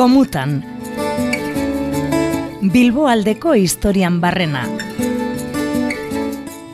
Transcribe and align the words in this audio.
Gomutan 0.00 0.52
Bilbo 2.72 3.02
aldeko 3.12 3.52
historian 3.52 4.14
barrena 4.22 4.62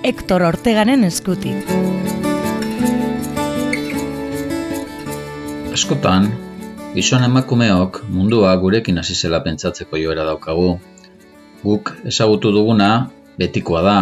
Hector 0.06 0.44
Ortegaren 0.46 1.02
eskutik 1.08 1.72
Askotan, 5.74 6.30
gizon 6.94 7.26
emakumeok 7.26 8.00
mundua 8.14 8.54
gurekin 8.62 9.02
hasi 9.02 9.18
zela 9.18 9.42
pentsatzeko 9.42 9.98
joera 9.98 10.30
daukagu. 10.30 10.70
Guk 11.66 11.96
ezagutu 12.06 12.54
duguna 12.54 12.90
betikoa 13.42 13.86
da, 13.90 14.00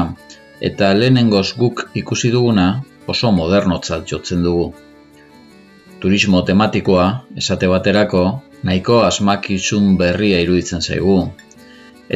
eta 0.60 0.92
lehenengoz 1.00 1.54
guk 1.56 1.86
ikusi 1.96 2.28
duguna 2.38 2.72
oso 3.06 3.32
modernotzat 3.32 4.04
jotzen 4.04 4.44
dugu. 4.44 4.74
Turismo 6.00 6.44
tematikoa, 6.44 7.12
esate 7.40 7.72
baterako, 7.72 8.28
nahiko 8.64 9.02
asmakizun 9.04 9.96
berria 10.00 10.40
iruditzen 10.40 10.82
zaigu. 10.82 11.18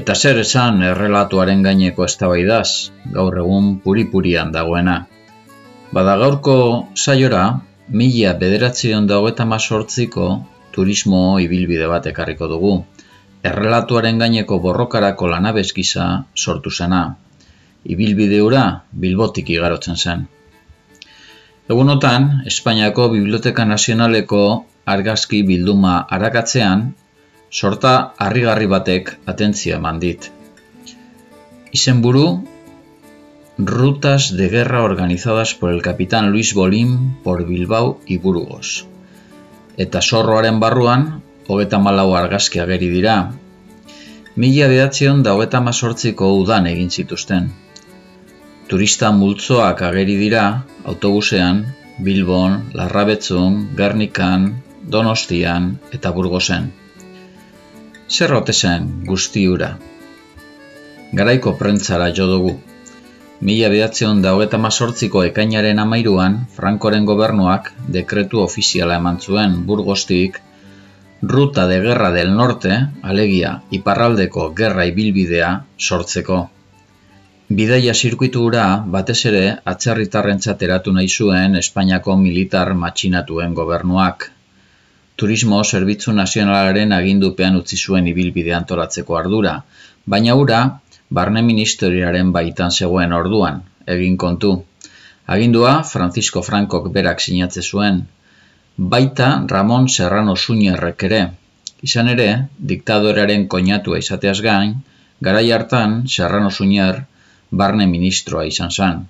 Eta 0.01 0.15
zer 0.15 0.41
esan 0.41 0.83
errelatuaren 0.85 1.63
gaineko 1.65 2.05
eztabaidaz, 2.09 2.91
gaur 3.15 3.39
egun 3.43 3.79
puri-purian 3.85 4.53
dagoena. 4.53 4.99
Bada 5.93 6.17
gaurko 6.21 6.57
saiora, 6.95 7.45
mila 7.89 8.35
bederatzion 8.41 9.07
dago 9.09 9.29
eta 9.33 9.47
mazortziko 9.49 10.29
turismo 10.73 11.23
ibilbide 11.45 11.89
bat 11.93 12.09
ekarriko 12.13 12.49
dugu. 12.51 12.73
Errelatuaren 13.49 14.19
gaineko 14.21 14.59
borrokarako 14.65 15.31
lanabezkiza 15.33 16.09
sortu 16.35 16.71
zena. 16.71 17.03
Ibilbide 17.85 18.43
ura 18.45 18.65
bilbotik 18.93 19.51
igarotzen 19.55 19.97
zen. 19.97 20.27
Egunotan, 21.69 22.29
Espainiako 22.49 23.09
Biblioteka 23.13 23.65
Nazionaleko 23.69 24.43
argazki 24.95 25.43
bilduma 25.49 25.95
arakatzean, 26.19 26.85
sorta 27.51 27.95
harrigarri 28.27 28.69
batek 28.75 29.17
atentzia 29.35 29.81
eman 29.83 29.99
dit. 30.05 30.31
Izenburu, 31.73 32.29
Rutas 33.59 34.37
de 34.37 34.49
guerra 34.49 34.85
organizadas 34.85 35.53
por 35.55 35.73
el 35.73 35.83
capitán 35.83 36.31
Luis 36.31 36.55
Bolín 36.55 37.17
por 37.25 37.45
Bilbao 37.45 37.99
y 38.07 38.19
Burgos. 38.19 38.87
Eta 39.77 40.01
zorroaren 40.01 40.61
barruan, 40.61 41.25
hogeta 41.49 41.81
malau 41.83 42.15
argazki 42.15 42.61
ageri 42.63 42.87
dira. 42.93 43.17
Mila 44.37 44.69
behatzion 44.71 45.25
da 45.27 45.35
hogeta 45.35 45.61
mazortziko 45.61 46.31
udan 46.39 46.71
egin 46.71 46.95
zituzten. 46.95 47.51
Turista 48.71 49.11
multzoak 49.11 49.83
ageri 49.83 50.15
dira, 50.23 50.45
autobusean, 50.85 51.65
Bilbon, 51.99 52.71
Larrabetzun, 52.79 53.75
Gernikan, 53.75 54.53
Donostian 54.89 55.65
eta 55.93 56.11
Burgosen. 56.17 56.69
Zer 58.09 58.33
zen 58.53 58.87
guzti 59.09 59.43
ura? 59.55 59.69
Garaiko 61.19 61.53
prentzara 61.59 62.07
jo 62.19 62.27
dugu. 62.31 62.53
Mila 63.41 63.69
behatzeon 63.69 64.23
da 64.23 64.33
hogeta 64.35 64.59
mazortziko 64.59 65.25
ekainaren 65.27 65.79
amairuan, 65.79 66.39
Frankoren 66.57 67.05
gobernuak 67.11 67.69
dekretu 67.97 68.41
ofiziala 68.41 68.97
eman 68.97 69.21
zuen 69.21 69.59
burgostik, 69.67 70.41
Ruta 71.35 71.67
de 71.67 71.81
Guerra 71.85 72.11
del 72.17 72.35
Norte, 72.41 72.81
alegia, 73.03 73.53
iparraldeko 73.71 74.49
gerra 74.63 74.87
ibilbidea 74.87 75.53
sortzeko. 75.79 76.41
Bidaia 77.61 77.95
zirkuitu 77.95 78.47
ura, 78.47 78.65
batez 78.97 79.21
ere, 79.33 79.45
atzerritarren 79.75 80.41
eratu 80.71 80.93
nahi 80.93 81.09
zuen 81.09 81.57
Espainiako 81.57 82.17
militar 82.17 82.75
matxinatuen 82.75 83.55
gobernuak. 83.55 84.31
Turismo 85.19 85.65
Zerbitzu 85.65 86.13
Nazionalaren 86.15 86.93
agindupean 86.95 87.57
utzi 87.59 87.77
zuen 87.77 88.07
ibilbide 88.11 88.53
antolatzeko 88.59 89.17
ardura, 89.21 89.55
baina 90.15 90.37
ura, 90.43 90.59
barne 91.19 91.43
ministeriaren 91.47 92.31
baitan 92.37 92.71
zegoen 92.71 93.15
orduan, 93.17 93.59
egin 93.95 94.15
kontu. 94.25 94.53
Agindua 95.37 95.73
Francisco 95.89 96.45
Frankok 96.51 96.87
berak 96.99 97.25
sinatze 97.25 97.65
zuen, 97.73 97.99
baita 98.95 99.33
Ramon 99.55 99.91
Serrano 99.97 100.37
Suñerrek 100.45 101.05
ere. 101.11 101.21
Izan 101.91 102.15
ere, 102.15 102.29
diktadorearen 102.73 103.49
koinatua 103.57 103.99
izateaz 104.05 104.39
gain, 104.47 104.77
garai 105.21 105.51
hartan 105.59 106.01
Serrano 106.07 106.55
Suñer 106.61 107.03
barne 107.51 107.91
ministroa 107.97 108.47
izan 108.55 108.71
zen. 108.71 109.07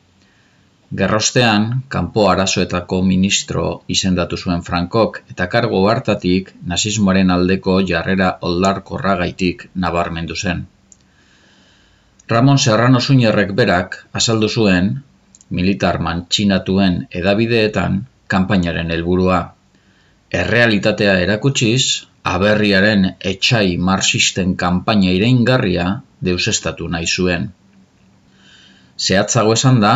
Gerrostean, 0.96 1.82
kanpo 1.92 2.30
arazoetako 2.30 3.02
ministro 3.04 3.64
izendatu 3.92 4.38
zuen 4.40 4.62
Frankok 4.64 5.18
eta 5.34 5.46
kargo 5.52 5.82
hartatik 5.90 6.54
nazismoaren 6.70 7.30
aldeko 7.34 7.74
jarrera 7.90 8.30
oldarkorra 8.40 9.16
gaitik 9.20 9.66
nabarmendu 9.74 10.36
zen. 10.36 10.64
Ramon 12.28 12.58
Serrano 12.58 13.00
Suñerrek 13.00 13.52
berak 13.52 14.00
azaldu 14.12 14.48
zuen, 14.48 14.90
militar 15.50 16.00
mantxinatuen 16.00 16.98
edabideetan, 17.20 18.02
kanpainaren 18.26 18.90
helburua. 18.90 19.44
Errealitatea 20.32 21.18
erakutsiz, 21.20 22.08
aberriaren 22.24 23.10
etxai 23.20 23.76
marxisten 23.76 24.56
kanpaina 24.56 25.12
ireingarria 25.12 25.88
deusestatu 26.24 26.88
nahi 26.88 27.06
zuen. 27.06 27.50
Zehatzago 28.98 29.52
esan 29.52 29.80
da, 29.84 29.94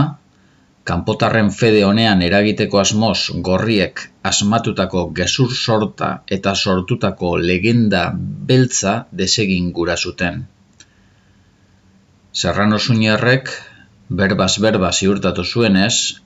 kanpotarren 0.85 1.51
fede 1.55 1.85
honean 1.87 2.23
eragiteko 2.27 2.81
asmoz 2.83 3.19
gorriek 3.49 4.01
asmatutako 4.31 5.05
gezur 5.19 5.53
sorta 5.55 6.09
eta 6.37 6.55
sortutako 6.55 7.37
legenda 7.51 8.09
beltza 8.51 8.95
desegin 9.13 9.71
gura 9.73 9.97
zuten. 9.97 10.43
Serrano 12.33 12.79
Suñerrek 12.79 13.53
berbaz 14.09 14.59
berba 14.59 14.91
ziurtatu 14.93 15.45
zuenez, 15.45 16.19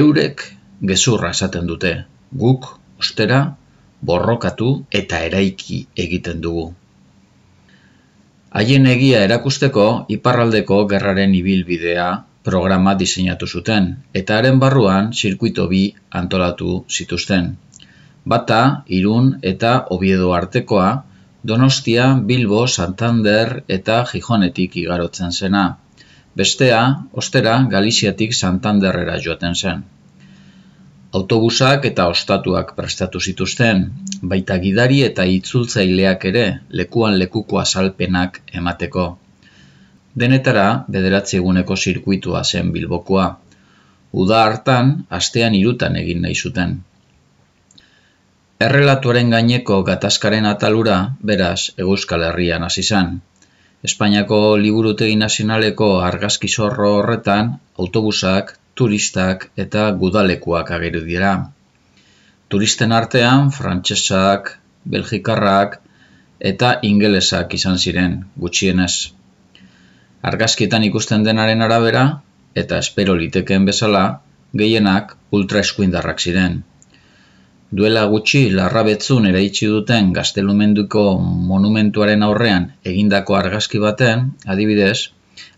eurek 0.00 0.44
gezurra 0.90 1.30
esaten 1.36 1.66
dute, 1.66 1.92
guk, 2.32 2.66
ostera, 2.98 3.40
borrokatu 4.00 4.70
eta 4.90 5.20
eraiki 5.28 5.84
egiten 6.04 6.40
dugu. 6.40 6.70
Haien 8.50 8.86
egia 8.90 9.20
erakusteko 9.26 9.86
iparraldeko 10.16 10.80
gerraren 10.90 11.34
ibilbidea 11.38 12.08
programa 12.44 12.94
diseinatu 12.94 13.46
zuten, 13.46 13.90
eta 14.14 14.38
haren 14.38 14.58
barruan 14.62 15.12
zirkuito 15.12 15.66
bi 15.68 15.82
antolatu 16.10 16.84
zituzten. 16.88 17.52
Bata, 18.24 18.60
irun 18.86 19.38
eta 19.42 19.72
obiedo 19.96 20.32
artekoa, 20.32 20.88
Donostia, 21.42 22.06
Bilbo, 22.30 22.66
Santander 22.66 23.62
eta 23.68 24.02
Gijonetik 24.10 24.76
igarotzen 24.76 25.32
zena. 25.32 25.62
Bestea, 26.36 26.80
ostera, 27.12 27.54
Galiziatik 27.70 28.34
Santanderrera 28.34 29.16
joaten 29.24 29.56
zen. 29.56 29.80
Autobusak 31.12 31.88
eta 31.88 32.06
ostatuak 32.12 32.76
prestatu 32.76 33.20
zituzten, 33.20 33.88
baita 34.22 34.58
gidari 34.62 35.00
eta 35.06 35.24
itzultzaileak 35.38 36.28
ere 36.30 36.44
lekuan 36.70 37.18
lekuko 37.18 37.58
azalpenak 37.58 38.38
emateko. 38.52 39.08
Denetara, 40.18 40.84
bederatzi 40.90 41.36
eguneko 41.38 41.76
zirkuitua 41.76 42.42
zen 42.44 42.72
Bilbokoa. 42.72 43.26
Uda 44.12 44.44
hartan, 44.44 45.04
astean 45.10 45.54
irutan 45.54 45.96
egin 45.96 46.22
nahi 46.26 46.34
zuten. 46.34 46.80
Errelatuaren 48.60 49.30
gaineko 49.30 49.82
gatazkaren 49.86 50.46
atalura, 50.46 50.96
beraz, 51.22 51.70
Euskal 51.78 52.26
Herrian 52.26 52.66
hasi 52.66 52.82
zen. 52.82 53.20
Espainiako 53.88 54.40
Liburutegi 54.60 55.14
Nazionaleko 55.16 55.88
argazki 56.04 56.48
zorro 56.48 56.90
horretan, 56.98 57.54
autobusak, 57.78 58.52
turistak 58.74 59.46
eta 59.56 59.86
gudalekuak 60.02 60.74
ageru 60.76 61.00
dira. 61.06 61.30
Turisten 62.48 62.92
artean, 62.92 63.48
frantsesak, 63.54 64.58
belgikarrak 64.84 65.78
eta 66.52 66.74
ingelesak 66.82 67.54
izan 67.54 67.78
ziren, 67.78 68.20
gutxienez. 68.36 68.94
Argazkietan 70.20 70.84
ikusten 70.84 71.22
denaren 71.24 71.62
arabera, 71.64 72.02
eta 72.62 72.78
espero 72.84 73.14
litekeen 73.16 73.64
bezala, 73.64 74.02
gehienak 74.52 75.14
ultraeskuindarrak 75.32 76.20
ziren. 76.20 76.58
Duela 77.70 78.02
gutxi 78.10 78.42
larrabetzun 78.50 79.28
eraitsi 79.30 79.68
duten 79.70 80.10
gaztelumenduko 80.12 81.04
monumentuaren 81.50 82.26
aurrean 82.26 82.66
egindako 82.92 83.36
argazki 83.38 83.78
baten, 83.78 84.26
adibidez, 84.46 85.12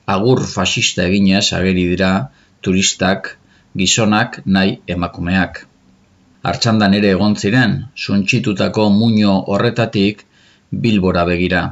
agur 0.06 0.44
fasista 0.47 1.06
eginez 1.08 1.47
ageri 1.58 1.87
dira 1.94 2.12
turistak, 2.61 3.38
gizonak 3.75 4.43
nahi 4.44 4.76
emakumeak. 4.87 5.65
Artxandan 6.53 6.94
ere 6.99 7.11
egon 7.17 7.35
ziren, 7.35 7.79
suntxitutako 7.97 8.91
muño 8.91 9.35
horretatik 9.55 10.23
bilbora 10.70 11.25
begira. 11.25 11.65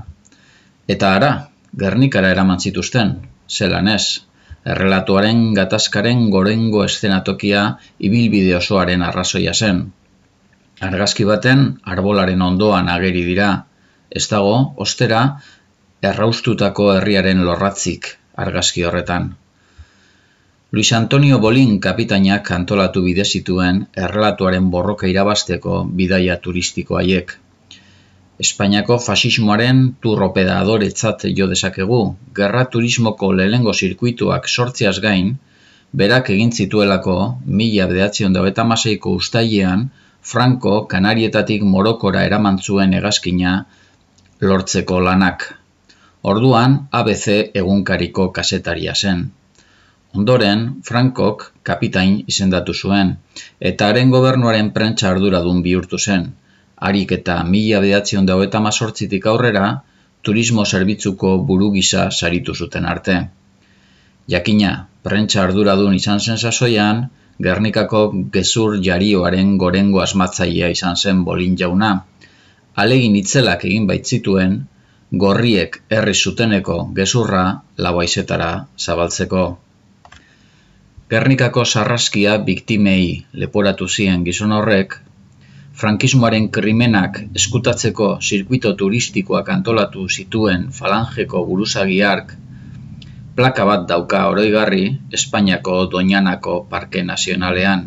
Eta 0.88 1.14
ara, 1.20 1.32
Gernikara 1.78 2.30
eraman 2.34 2.58
zituzten, 2.60 3.14
zelan 3.48 3.88
ez, 3.88 4.22
errelatuaren 4.66 5.54
gatazkaren 5.54 6.28
gorengo 6.30 6.84
eszenatokia 6.84 7.64
ibilbide 7.98 8.56
osoaren 8.56 9.02
arrazoia 9.02 9.54
zen. 9.54 9.82
Argazki 10.80 11.24
baten 11.24 11.66
arbolaren 11.84 12.42
ondoan 12.42 12.88
ageri 12.88 13.24
dira, 13.24 13.50
Ez 14.10 14.26
dago, 14.30 14.54
ostera, 14.82 15.20
erraustutako 16.02 16.88
herriaren 16.96 17.44
lorratzik 17.46 18.08
argazki 18.44 18.82
horretan. 18.88 19.28
Luis 20.72 20.90
Antonio 20.98 21.38
Bolin 21.44 21.78
kapitainak 21.84 22.50
antolatu 22.56 23.02
bide 23.04 23.24
zituen 23.24 23.84
errelatuaren 24.06 24.70
borroka 24.70 25.06
irabasteko 25.10 25.84
bidaia 26.00 26.36
turistiko 26.46 26.98
haiek. 26.98 27.36
Espainiako 28.40 28.96
fasismoaren 29.04 29.80
turropeda 30.04 30.54
adoretzat 30.62 31.26
jo 31.38 31.46
dezakegu, 31.50 31.98
gerra 32.38 32.62
turismoko 32.74 33.28
lehengo 33.40 33.74
zirkuituak 33.74 34.48
sortziaz 34.48 34.94
gain, 35.06 35.34
berak 36.02 36.30
egin 36.36 36.52
zituelako 36.52 37.16
mila 37.60 37.88
bedatzion 37.90 38.32
da 38.32 38.46
eta 38.52 38.64
maseiko 38.70 39.12
ustailean 39.20 39.84
Franco 40.32 40.74
Kanarietatik 40.94 41.62
Morokora 41.74 42.24
eraman 42.30 42.58
zuen 42.58 42.96
hegazkina 42.96 43.54
lortzeko 44.40 45.00
lanak. 45.10 45.46
Orduan 46.32 46.80
ABC 47.02 47.26
egunkariko 47.64 48.30
kasetaria 48.40 48.94
zen. 48.94 49.24
Ondoren, 50.16 50.68
Frankok 50.84 51.50
kapitain 51.62 52.20
izendatu 52.26 52.74
zuen, 52.74 53.16
eta 53.60 53.88
haren 53.88 54.10
gobernuaren 54.10 54.72
prentsa 54.76 55.12
arduradun 55.12 55.60
bihurtu 55.66 55.98
zen. 55.98 56.30
Harik 56.80 57.12
eta 57.18 57.42
mila 57.44 57.80
behatzion 57.84 58.26
dago 58.26 58.44
eta 58.48 58.60
mazortzitik 58.64 59.26
aurrera, 59.32 59.64
turismo 60.22 60.64
zerbitzuko 60.64 61.36
buru 61.50 61.70
gisa 61.76 62.10
saritu 62.10 62.54
zuten 62.54 62.86
arte. 62.86 63.16
Jakina, 64.28 64.74
prentsa 65.02 65.42
arduradun 65.44 65.94
izan 65.96 66.20
zen 66.20 66.38
sasoian, 66.38 67.08
Gernikako 67.44 68.00
gezur 68.32 68.74
jarioaren 68.86 69.54
gorengo 69.60 70.02
asmatzailea 70.04 70.68
izan 70.74 70.96
zen 70.96 71.22
bolin 71.24 71.54
jauna. 71.60 71.90
Alegin 72.82 73.16
itzelak 73.20 73.64
egin 73.68 73.86
baitzituen, 73.88 74.58
gorriek 75.22 75.78
herri 75.96 76.14
zuteneko 76.14 76.76
gezurra 76.98 77.44
labaizetara 77.86 78.50
zabaltzeko. 78.78 79.44
Gernikako 81.14 81.64
sarraskia 81.64 82.36
biktimei 82.50 83.06
leporatu 83.44 83.88
zien 83.88 84.26
gizon 84.28 84.52
horrek, 84.58 84.98
frankismoaren 85.80 86.50
krimenak 86.52 87.22
eskutatzeko 87.40 88.10
zirkuito 88.20 88.72
turistikoak 88.82 89.48
antolatu 89.56 90.06
zituen 90.08 90.68
falangeko 90.78 91.44
buruzagiark 91.48 92.34
plaka 93.40 93.64
bat 93.64 93.86
dauka 93.88 94.18
oroigarri 94.28 94.84
Espainiako 95.16 95.86
Doñanako 95.92 96.54
Parke 96.68 97.02
Nazionalean. 97.02 97.86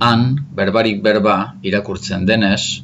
Han, 0.00 0.22
berbarik 0.56 1.02
berba 1.04 1.36
irakurtzen 1.62 2.24
denez, 2.26 2.82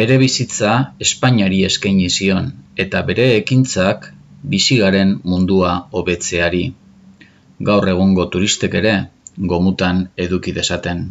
bere 0.00 0.16
bizitza 0.18 0.72
Espainiari 1.06 1.60
eskaini 1.68 2.08
zion 2.08 2.50
eta 2.86 3.04
bere 3.12 3.28
ekintzak 3.36 4.10
bizigaren 4.56 5.14
mundua 5.22 5.76
hobetzeari. 5.92 6.64
Gaur 7.70 7.88
egungo 7.94 8.26
turistek 8.34 8.74
ere 8.82 8.98
gomutan 9.54 10.06
eduki 10.26 10.56
desaten. 10.60 11.08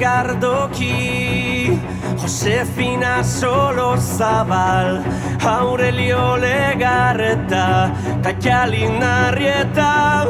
Gardoki 0.00 1.78
Josefina 2.16 3.22
Solo 3.22 3.96
Zabal 3.96 5.04
Aurelio 5.44 6.36
Legarreta 6.38 7.92
Katialin 8.22 9.02
Arrieta 9.02 10.24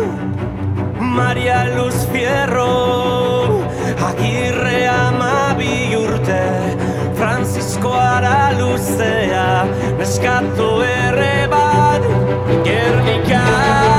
Maria 0.99 1.63
Luz 1.77 2.05
Fierro 2.11 3.63
Agirre 4.09 4.89
Amabi 4.89 5.95
Urte 5.95 7.15
Francisco 7.15 7.93
Ara 7.93 8.51
Luzea 8.59 9.67
Neskato 9.99 10.83
Erre 10.83 11.47
Bat 11.49 12.03
Gernika 12.67 13.90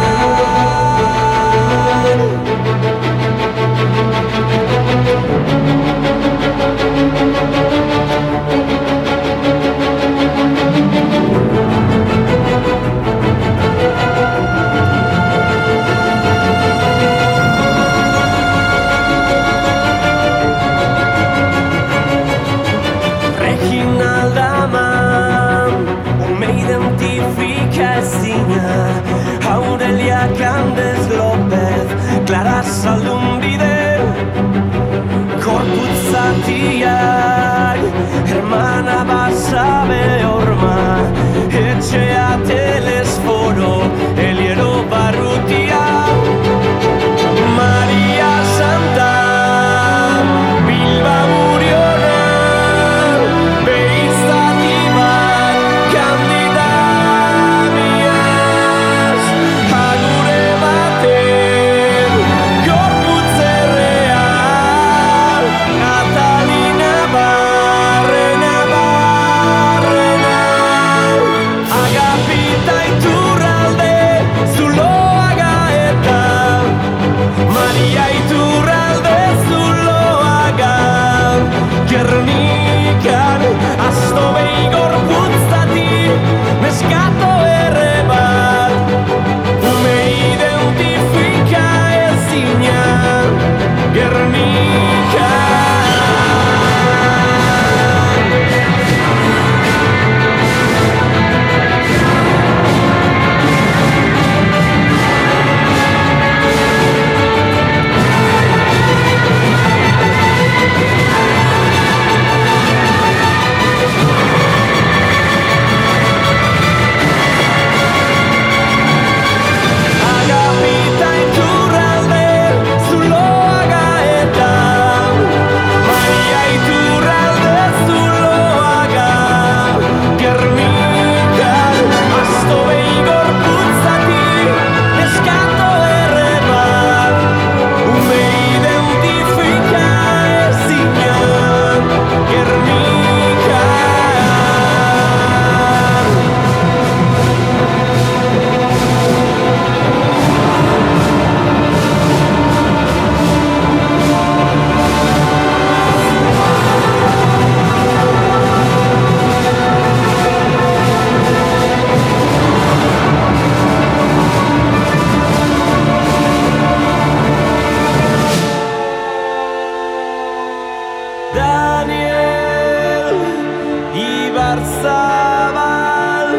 barsabal 174.52 176.30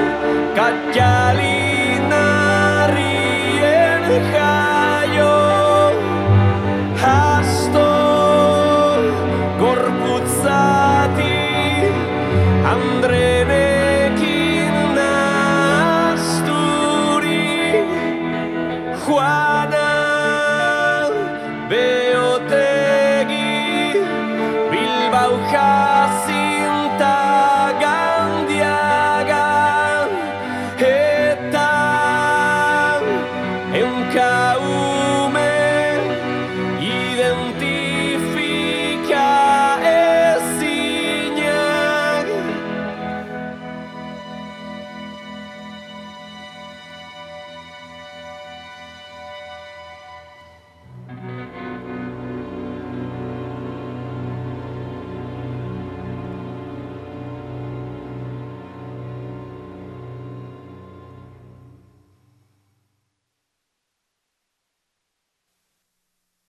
gajali 0.57 1.72